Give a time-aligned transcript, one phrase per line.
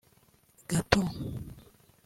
[0.67, 1.05] gateaux